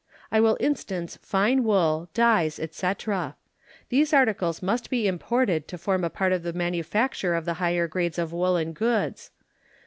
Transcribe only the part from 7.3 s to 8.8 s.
of the higher grades of woolen